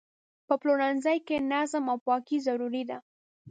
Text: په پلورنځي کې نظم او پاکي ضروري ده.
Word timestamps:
په 0.47 0.53
پلورنځي 0.61 1.17
کې 1.27 1.37
نظم 1.51 1.83
او 1.91 1.97
پاکي 2.05 2.37
ضروري 2.47 2.83
ده. 2.89 2.97